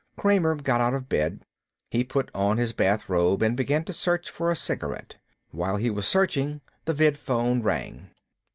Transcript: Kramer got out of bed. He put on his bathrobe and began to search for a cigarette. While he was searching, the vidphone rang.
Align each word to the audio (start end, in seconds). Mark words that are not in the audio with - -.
Kramer 0.17 0.55
got 0.55 0.81
out 0.81 0.95
of 0.95 1.07
bed. 1.07 1.45
He 1.91 2.03
put 2.03 2.31
on 2.33 2.57
his 2.57 2.73
bathrobe 2.73 3.43
and 3.43 3.55
began 3.55 3.83
to 3.83 3.93
search 3.93 4.31
for 4.31 4.49
a 4.49 4.55
cigarette. 4.55 5.17
While 5.51 5.75
he 5.75 5.91
was 5.91 6.07
searching, 6.07 6.61
the 6.85 6.95
vidphone 6.95 7.61
rang. 7.61 8.09